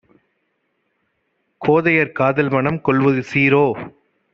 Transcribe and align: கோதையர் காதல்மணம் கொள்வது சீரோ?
கோதையர் 1.61 2.15
காதல்மணம் 2.19 2.81
கொள்வது 2.81 3.23
சீரோ? 3.33 3.65